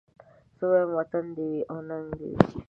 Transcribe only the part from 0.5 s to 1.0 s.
زه وايم